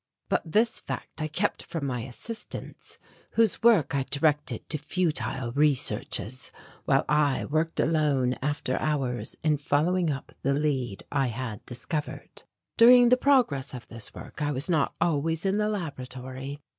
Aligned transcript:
But 0.29 0.41
this 0.51 0.79
fact 0.79 1.21
I 1.21 1.27
kept 1.27 1.61
from 1.61 1.85
my 1.85 1.99
assistants 2.01 2.97
whose 3.33 3.61
work 3.61 3.93
I 3.93 4.01
directed 4.01 4.67
to 4.69 4.79
futile 4.79 5.51
researches 5.51 6.49
while 6.85 7.05
I 7.07 7.45
worked 7.45 7.79
alone 7.79 8.33
after 8.41 8.77
hours 8.79 9.35
in 9.43 9.57
following 9.57 10.09
up 10.09 10.31
the 10.41 10.55
lead 10.55 11.03
I 11.11 11.27
had 11.27 11.63
discovered. 11.67 12.45
During 12.77 13.09
the 13.09 13.15
progress 13.15 13.75
of 13.75 13.87
this 13.89 14.11
work 14.11 14.41
I 14.41 14.51
was 14.51 14.71
not 14.71 14.95
always 14.99 15.45
in 15.45 15.59
the 15.59 15.69
laboratory. 15.69 16.59